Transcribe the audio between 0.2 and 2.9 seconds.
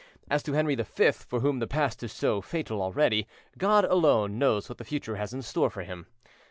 As to Henry V, for whom the past is so fatal